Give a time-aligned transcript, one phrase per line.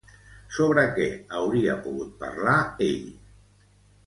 [0.55, 1.05] Sobre què
[1.41, 2.57] hauria pogut parlar
[2.89, 3.07] ell?